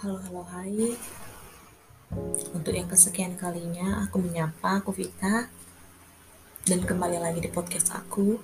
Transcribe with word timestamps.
Halo, 0.00 0.16
halo, 0.16 0.40
hai. 0.48 0.96
Untuk 2.56 2.72
yang 2.72 2.88
kesekian 2.88 3.36
kalinya, 3.36 4.00
aku 4.00 4.16
menyapa, 4.16 4.80
aku 4.80 4.96
Vita. 4.96 5.52
Dan 6.64 6.88
kembali 6.88 7.20
lagi 7.20 7.44
di 7.44 7.52
podcast 7.52 7.92
aku. 7.92 8.40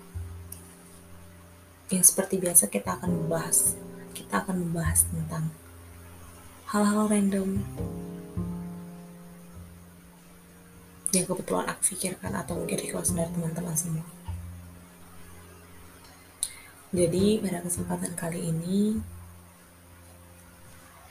Yang 1.88 2.12
seperti 2.12 2.36
biasa 2.44 2.68
kita 2.68 3.00
akan 3.00 3.08
membahas. 3.08 3.72
Kita 4.12 4.44
akan 4.44 4.68
membahas 4.68 5.08
tentang 5.08 5.48
hal-hal 6.76 7.08
random 7.08 7.64
yang 11.16 11.24
kebetulan 11.24 11.72
aku 11.72 11.96
pikirkan 11.96 12.36
atau 12.36 12.52
mungkin 12.52 12.84
request 12.84 13.16
dari 13.16 13.32
teman-teman 13.32 13.72
semua. 13.72 14.04
Jadi 16.92 17.40
pada 17.40 17.64
kesempatan 17.64 18.12
kali 18.12 18.44
ini 18.44 19.00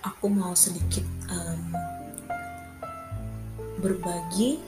aku 0.05 0.29
mau 0.29 0.53
sedikit 0.53 1.01
um, 1.33 1.73
berbagi 3.81 4.61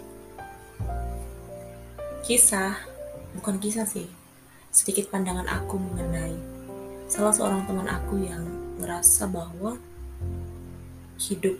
kisah, 2.25 2.73
bukan 3.37 3.61
kisah 3.61 3.85
sih, 3.85 4.09
sedikit 4.73 5.13
pandangan 5.13 5.45
aku 5.45 5.77
mengenai 5.77 6.33
salah 7.05 7.31
seorang 7.31 7.69
teman 7.69 7.85
aku 7.85 8.17
yang 8.25 8.43
merasa 8.81 9.29
bahwa 9.29 9.77
hidup 11.21 11.55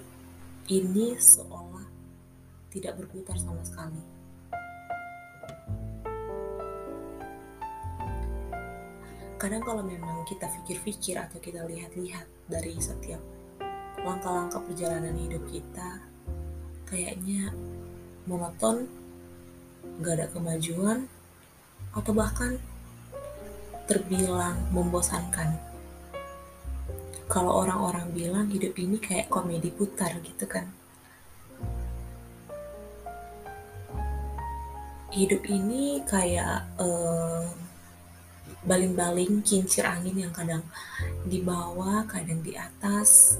ini 0.67 1.13
seolah 1.15 1.85
tidak 2.73 2.97
berputar 2.97 3.37
sama 3.37 3.61
sekali. 3.61 4.01
Kadang 9.37 9.61
kalau 9.61 9.85
memang 9.85 10.25
kita 10.25 10.49
pikir-pikir 10.49 11.13
atau 11.13 11.37
kita 11.37 11.61
lihat-lihat 11.61 12.25
dari 12.49 12.73
setiap 12.81 13.36
langkah-langkah 14.07 14.63
perjalanan 14.63 15.19
hidup 15.19 15.43
kita 15.51 15.99
kayaknya 16.87 17.51
monoton, 18.23 18.87
gak 19.99 20.15
ada 20.15 20.27
kemajuan, 20.31 21.11
atau 21.91 22.11
bahkan 22.15 22.55
terbilang 23.87 24.55
membosankan. 24.71 25.59
Kalau 27.27 27.59
orang-orang 27.59 28.07
bilang 28.15 28.47
hidup 28.47 28.71
ini 28.79 28.95
kayak 29.03 29.27
komedi 29.27 29.67
putar 29.67 30.15
gitu 30.23 30.47
kan. 30.47 30.71
Hidup 35.11 35.43
ini 35.47 35.99
kayak 36.07 36.71
baling 36.79 37.51
baling-baling 38.67 39.43
kincir 39.43 39.87
angin 39.87 40.27
yang 40.27 40.33
kadang 40.35 40.63
di 41.23 41.39
bawah, 41.39 42.03
kadang 42.07 42.43
di 42.43 42.55
atas, 42.55 43.39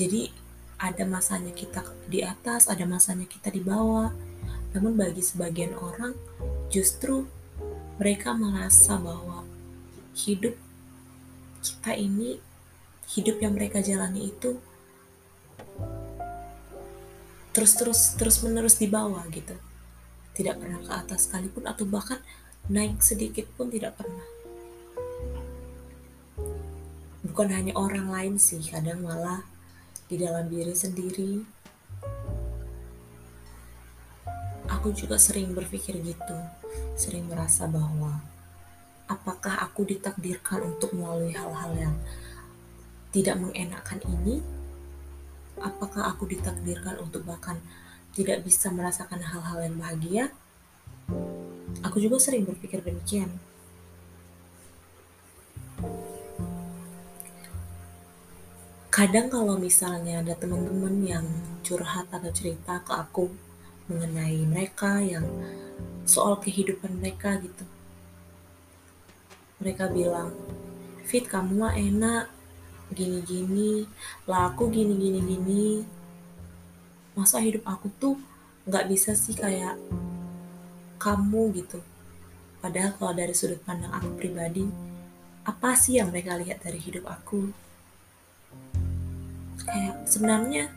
jadi 0.00 0.32
ada 0.80 1.04
masanya 1.04 1.52
kita 1.52 1.84
di 2.08 2.24
atas, 2.24 2.72
ada 2.72 2.88
masanya 2.88 3.28
kita 3.28 3.52
di 3.52 3.60
bawah. 3.60 4.08
Namun 4.72 4.96
bagi 4.96 5.20
sebagian 5.20 5.76
orang 5.76 6.16
justru 6.72 7.28
mereka 8.00 8.32
merasa 8.32 8.96
bahwa 8.96 9.44
hidup 10.16 10.56
kita 11.60 11.92
ini 11.92 12.40
hidup 13.12 13.44
yang 13.44 13.52
mereka 13.52 13.84
jalani 13.84 14.32
itu 14.32 14.56
terus 17.50 17.76
terus 17.76 18.00
terus 18.16 18.40
menerus 18.40 18.78
di 18.78 18.86
bawah 18.86 19.26
gitu 19.28 19.52
tidak 20.32 20.62
pernah 20.62 20.80
ke 20.80 20.92
atas 20.94 21.26
sekalipun 21.26 21.66
atau 21.66 21.84
bahkan 21.84 22.22
naik 22.70 23.02
sedikit 23.02 23.44
pun 23.58 23.68
tidak 23.68 23.98
pernah 23.98 24.24
bukan 27.26 27.50
hanya 27.50 27.74
orang 27.74 28.08
lain 28.08 28.34
sih 28.38 28.62
kadang 28.62 29.02
malah 29.02 29.42
di 30.10 30.18
dalam 30.18 30.50
diri 30.50 30.74
sendiri. 30.74 31.32
Aku 34.66 34.90
juga 34.90 35.14
sering 35.14 35.54
berpikir 35.54 36.02
gitu, 36.02 36.36
sering 36.98 37.30
merasa 37.30 37.70
bahwa 37.70 38.18
apakah 39.06 39.62
aku 39.62 39.86
ditakdirkan 39.86 40.66
untuk 40.66 40.90
melalui 40.98 41.30
hal-hal 41.30 41.70
yang 41.78 41.94
tidak 43.14 43.38
mengenakan 43.38 44.02
ini? 44.10 44.42
Apakah 45.62 46.10
aku 46.10 46.26
ditakdirkan 46.26 46.98
untuk 46.98 47.22
bahkan 47.22 47.62
tidak 48.10 48.42
bisa 48.42 48.66
merasakan 48.74 49.22
hal-hal 49.22 49.62
yang 49.62 49.76
bahagia? 49.78 50.24
Aku 51.86 52.02
juga 52.02 52.18
sering 52.18 52.42
berpikir 52.42 52.82
demikian. 52.82 53.30
Kadang 59.00 59.32
kalau 59.32 59.56
misalnya 59.56 60.20
ada 60.20 60.36
teman-teman 60.36 61.00
yang 61.00 61.24
curhat 61.64 62.04
atau 62.12 62.28
cerita 62.36 62.84
ke 62.84 62.92
aku 62.92 63.32
mengenai 63.88 64.44
mereka 64.44 65.00
yang 65.00 65.24
soal 66.04 66.36
kehidupan 66.36 67.00
mereka 67.00 67.40
gitu. 67.40 67.64
Mereka 69.64 69.88
bilang 69.96 70.36
Fit 71.08 71.24
kamu 71.24 71.64
mah 71.64 71.72
enak 71.80 72.28
gini-gini. 72.92 73.88
Lah 74.28 74.52
aku 74.52 74.68
gini-gini 74.68 75.24
gini 75.24 75.80
masa 77.16 77.40
hidup 77.40 77.64
aku 77.64 77.88
tuh 77.96 78.20
nggak 78.68 78.84
bisa 78.84 79.16
sih 79.16 79.32
kayak 79.32 79.80
kamu 81.00 81.56
gitu? 81.56 81.80
Padahal 82.60 82.92
kalau 83.00 83.16
dari 83.16 83.32
sudut 83.32 83.64
pandang 83.64 83.96
aku 83.96 84.12
pribadi 84.20 84.68
apa 85.48 85.72
sih 85.72 85.96
yang 85.96 86.12
mereka 86.12 86.36
lihat 86.36 86.60
dari 86.60 86.76
hidup 86.76 87.08
aku 87.08 87.69
kayak 89.66 89.96
sebenarnya 90.08 90.72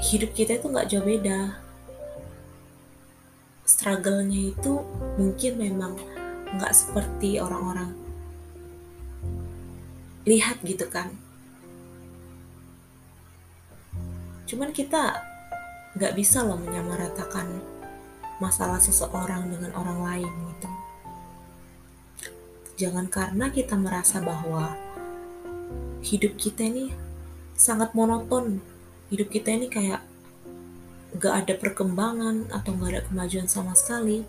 hidup 0.00 0.32
kita 0.32 0.56
itu 0.56 0.66
nggak 0.68 0.88
jauh 0.88 1.04
beda. 1.04 1.60
Struggle-nya 3.68 4.56
itu 4.56 4.72
mungkin 5.20 5.52
memang 5.60 5.92
nggak 6.56 6.74
seperti 6.74 7.38
orang-orang 7.38 7.94
lihat 10.24 10.58
gitu 10.64 10.88
kan. 10.88 11.12
Cuman 14.50 14.74
kita 14.74 15.22
nggak 15.94 16.16
bisa 16.18 16.42
loh 16.42 16.58
menyamaratakan 16.58 17.46
masalah 18.42 18.80
seseorang 18.80 19.52
dengan 19.52 19.70
orang 19.76 20.00
lain 20.00 20.32
gitu. 20.56 20.68
Jangan 22.80 23.06
karena 23.12 23.52
kita 23.52 23.76
merasa 23.76 24.24
bahwa 24.24 24.72
hidup 26.00 26.36
kita 26.40 26.66
ini 26.66 26.92
sangat 27.56 27.92
monoton. 27.92 28.60
Hidup 29.12 29.28
kita 29.28 29.52
ini 29.52 29.66
kayak 29.66 30.00
gak 31.18 31.44
ada 31.44 31.54
perkembangan 31.58 32.48
atau 32.54 32.70
gak 32.78 32.90
ada 32.94 33.02
kemajuan 33.06 33.48
sama 33.50 33.76
sekali. 33.76 34.22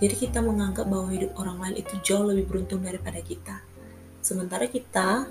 Jadi 0.00 0.14
kita 0.16 0.40
menganggap 0.40 0.88
bahwa 0.88 1.12
hidup 1.12 1.36
orang 1.36 1.60
lain 1.60 1.76
itu 1.84 1.94
jauh 2.00 2.24
lebih 2.24 2.48
beruntung 2.48 2.80
daripada 2.80 3.20
kita. 3.20 3.60
Sementara 4.24 4.64
kita 4.68 5.28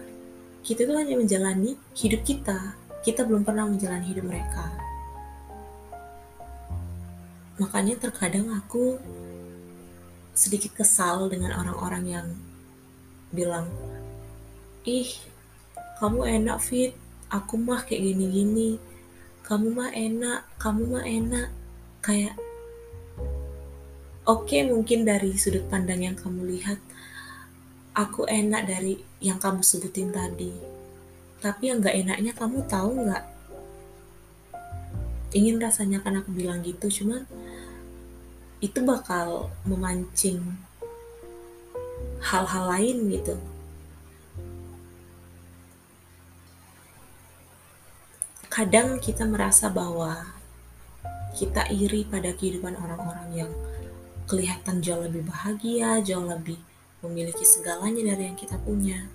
kita 0.59 0.84
itu 0.84 0.94
hanya 0.94 1.16
menjalani 1.16 1.79
hidup 1.95 2.22
kita. 2.28 2.75
Kita 3.00 3.23
belum 3.23 3.47
pernah 3.47 3.66
menjalani 3.66 4.06
hidup 4.12 4.28
mereka. 4.28 4.68
Makanya 7.59 8.00
terkadang 8.00 8.51
aku 8.56 9.00
sedikit 10.35 10.72
kesal 10.79 11.28
dengan 11.28 11.56
orang-orang 11.56 12.03
yang 12.07 12.28
bilang 13.35 13.68
ih 14.88 15.12
kamu 16.00 16.40
enak 16.40 16.58
fit. 16.64 16.96
Aku 17.30 17.60
mah 17.60 17.84
kayak 17.86 18.02
gini-gini. 18.02 18.80
Kamu 19.46 19.76
mah 19.76 19.92
enak 19.92 20.48
kamu 20.58 20.82
mah 20.98 21.06
enak. 21.06 21.48
Kayak 22.00 22.40
oke 24.24 24.48
okay, 24.48 24.63
mungkin 24.66 25.04
dari 25.04 25.36
sudut 25.36 25.68
pandang 25.68 26.07
yang 26.07 26.16
kamu 26.16 26.48
lihat 26.57 26.80
aku 27.92 28.24
enak 28.31 28.63
dari 28.63 28.96
yang 29.19 29.38
kamu 29.38 29.60
sebutin 29.60 30.16
tadi. 30.16 30.56
Tapi 31.40 31.72
yang 31.72 31.84
gak 31.84 31.96
enaknya 31.96 32.31
kamu 32.36 32.63
tahu 32.68 33.07
nggak? 33.07 33.24
Ingin 35.36 35.60
rasanya 35.60 36.00
kan 36.04 36.19
aku 36.19 36.31
bilang 36.36 36.63
gitu 36.63 36.88
cuman 36.88 37.24
itu 38.60 38.84
bakal 38.84 39.48
memancing 39.63 40.44
hal-hal 42.19 42.68
lain 42.68 43.07
gitu 43.07 43.40
kadang 48.59 49.00
kita 49.00 49.23
merasa 49.23 49.71
bahwa 49.71 50.19
kita 51.31 51.71
iri 51.71 52.03
pada 52.03 52.35
kehidupan 52.35 52.75
orang-orang 52.75 53.31
yang 53.31 53.51
kelihatan 54.27 54.83
jauh 54.83 55.00
lebih 55.00 55.23
bahagia, 55.23 56.03
jauh 56.03 56.27
lebih 56.27 56.59
memiliki 57.00 57.47
segalanya 57.47 58.11
dari 58.11 58.27
yang 58.27 58.35
kita 58.35 58.59
punya. 58.59 59.07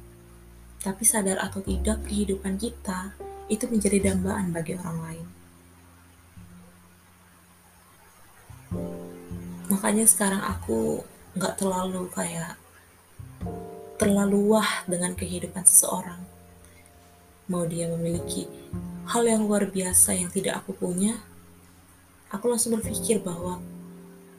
Tapi 0.80 1.04
sadar 1.04 1.44
atau 1.44 1.60
tidak 1.60 2.08
kehidupan 2.08 2.56
kita 2.56 3.12
itu 3.52 3.68
menjadi 3.68 4.08
dambaan 4.08 4.48
bagi 4.48 4.80
orang 4.80 4.98
lain. 5.12 5.26
Makanya 9.68 10.08
sekarang 10.08 10.40
aku 10.40 11.04
nggak 11.36 11.60
terlalu 11.60 12.08
kayak 12.16 12.56
terlalu 14.00 14.56
wah 14.56 14.88
dengan 14.88 15.12
kehidupan 15.12 15.68
seseorang. 15.68 16.32
Mau 17.44 17.68
dia 17.68 17.84
memiliki 17.92 18.48
hal 19.04 19.28
yang 19.28 19.44
luar 19.44 19.68
biasa 19.68 20.16
yang 20.16 20.32
tidak 20.32 20.64
aku 20.64 20.72
punya, 20.72 21.20
aku 22.32 22.48
langsung 22.48 22.72
berpikir 22.80 23.20
bahwa 23.20 23.60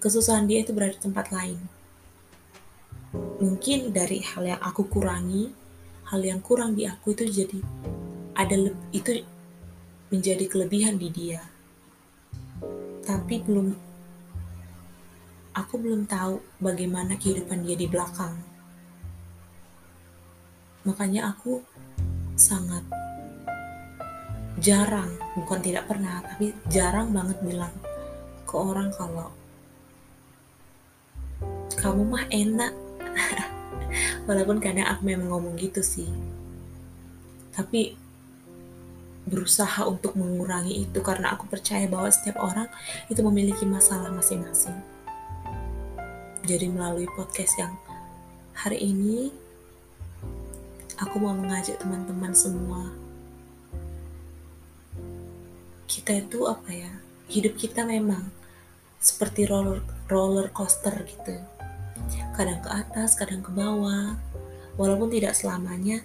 kesusahan 0.01 0.49
dia 0.49 0.65
itu 0.65 0.73
berada 0.73 0.97
di 0.97 1.01
tempat 1.05 1.29
lain. 1.29 1.61
Mungkin 3.37 3.93
dari 3.93 4.25
hal 4.25 4.43
yang 4.43 4.61
aku 4.61 4.89
kurangi, 4.89 5.53
hal 6.09 6.21
yang 6.21 6.41
kurang 6.41 6.73
di 6.73 6.89
aku 6.89 7.13
itu 7.13 7.29
jadi 7.29 7.59
ada 8.33 8.57
itu 8.89 9.21
menjadi 10.09 10.45
kelebihan 10.49 10.97
di 10.97 11.09
dia. 11.13 11.45
Tapi 13.05 13.37
belum 13.45 13.69
aku 15.55 15.73
belum 15.79 16.09
tahu 16.09 16.41
bagaimana 16.59 17.15
kehidupan 17.15 17.63
dia 17.63 17.77
di 17.79 17.87
belakang. 17.87 18.35
Makanya 20.85 21.33
aku 21.33 21.63
sangat 22.35 22.83
jarang, 24.59 25.11
bukan 25.35 25.59
tidak 25.59 25.87
pernah, 25.87 26.23
tapi 26.23 26.55
jarang 26.71 27.11
banget 27.11 27.39
bilang 27.43 27.73
ke 28.47 28.55
orang 28.55 28.91
kalau 28.95 29.31
kamu 31.75 32.01
mah 32.07 32.25
enak. 32.31 32.73
Walaupun 34.27 34.57
kadang 34.59 34.87
aku 34.87 35.01
memang 35.07 35.31
ngomong 35.31 35.55
gitu 35.59 35.83
sih. 35.83 36.07
Tapi 37.55 37.95
berusaha 39.25 39.89
untuk 39.89 40.13
mengurangi 40.13 40.85
itu 40.85 41.01
karena 41.01 41.33
aku 41.33 41.49
percaya 41.49 41.89
bahwa 41.89 42.13
setiap 42.13 42.37
orang 42.37 42.69
itu 43.09 43.21
memiliki 43.25 43.65
masalah 43.65 44.13
masing-masing. 44.13 44.75
Jadi 46.45 46.69
melalui 46.69 47.09
podcast 47.17 47.57
yang 47.57 47.73
hari 48.53 48.77
ini 48.81 49.33
aku 50.99 51.19
mau 51.19 51.35
mengajak 51.35 51.79
teman-teman 51.79 52.33
semua. 52.35 52.91
Kita 55.87 56.15
itu 56.15 56.47
apa 56.47 56.71
ya? 56.71 56.91
Hidup 57.27 57.57
kita 57.57 57.83
memang 57.83 58.31
seperti 58.99 59.45
roller 59.45 59.83
roller 60.09 60.49
coaster 60.49 60.95
gitu. 61.05 61.35
Kadang 62.35 62.59
ke 62.63 62.69
atas 62.71 63.15
kadang 63.15 63.43
ke 63.43 63.51
bawah. 63.51 64.15
Walaupun 64.75 65.07
tidak 65.07 65.39
selamanya 65.39 66.03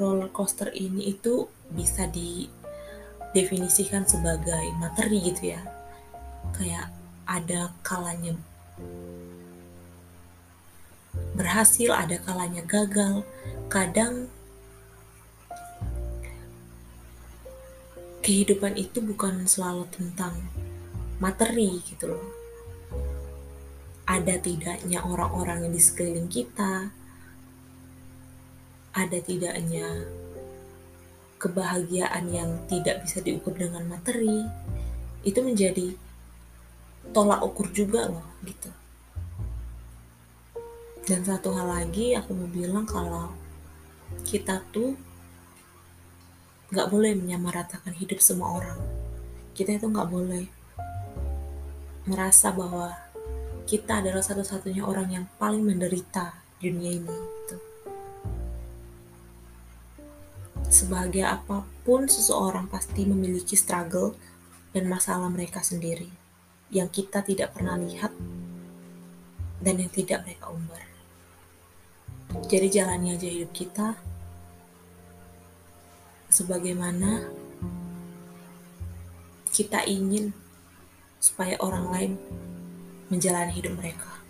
roller 0.00 0.32
coaster 0.32 0.72
ini 0.72 1.12
itu 1.12 1.44
bisa 1.68 2.08
didefinisikan 2.08 4.08
sebagai 4.08 4.72
materi 4.80 5.20
gitu 5.20 5.52
ya. 5.52 5.60
Kayak 6.56 6.88
ada 7.24 7.72
kalanya 7.84 8.36
berhasil, 11.34 11.90
ada 11.92 12.16
kalanya 12.22 12.62
gagal. 12.64 13.26
Kadang 13.74 14.30
kehidupan 18.22 18.78
itu 18.78 19.02
bukan 19.02 19.50
selalu 19.50 19.90
tentang 19.90 20.38
materi 21.18 21.82
gitu 21.82 22.14
loh. 22.14 22.22
Ada 24.06 24.38
tidaknya 24.38 25.02
orang-orang 25.02 25.66
yang 25.66 25.72
di 25.74 25.82
sekeliling 25.82 26.30
kita, 26.30 26.94
ada 28.94 29.18
tidaknya 29.18 30.06
kebahagiaan 31.42 32.30
yang 32.30 32.54
tidak 32.70 33.02
bisa 33.02 33.26
diukur 33.26 33.58
dengan 33.58 33.90
materi, 33.90 34.46
itu 35.26 35.42
menjadi 35.42 35.98
tolak 37.10 37.42
ukur 37.42 37.66
juga 37.74 38.06
loh 38.06 38.28
gitu. 38.46 38.70
Dan 41.10 41.26
satu 41.26 41.50
hal 41.58 41.66
lagi 41.66 42.14
aku 42.14 42.38
mau 42.38 42.46
bilang 42.46 42.86
kalau 42.86 43.42
kita 44.22 44.62
tuh 44.70 44.94
nggak 46.70 46.90
boleh 46.90 47.18
menyamaratakan 47.18 47.94
hidup 47.98 48.22
semua 48.22 48.62
orang. 48.62 48.78
Kita 49.54 49.74
itu 49.74 49.90
nggak 49.90 50.10
boleh 50.10 50.46
merasa 52.06 52.54
bahwa 52.54 52.94
kita 53.64 54.04
adalah 54.04 54.20
satu-satunya 54.20 54.84
orang 54.84 55.08
yang 55.10 55.24
paling 55.40 55.64
menderita 55.64 56.36
dunia 56.60 56.90
ini. 56.94 57.10
Gitu. 57.10 57.56
Sebagai 60.68 61.24
apa 61.24 61.64
pun 61.86 62.06
seseorang 62.10 62.68
pasti 62.68 63.06
memiliki 63.06 63.56
struggle 63.56 64.14
dan 64.74 64.90
masalah 64.90 65.30
mereka 65.30 65.62
sendiri 65.62 66.10
yang 66.74 66.90
kita 66.90 67.22
tidak 67.22 67.54
pernah 67.54 67.78
lihat 67.78 68.10
dan 69.62 69.74
yang 69.78 69.92
tidak 69.94 70.26
mereka 70.26 70.50
umbar. 70.50 70.93
Jadi 72.50 72.66
jalani 72.66 73.14
aja 73.14 73.30
hidup 73.30 73.54
kita 73.54 73.94
sebagaimana 76.32 77.30
kita 79.54 79.86
ingin 79.86 80.34
supaya 81.22 81.54
orang 81.62 81.86
lain 81.94 82.12
menjalani 83.06 83.54
hidup 83.54 83.78
mereka. 83.78 84.23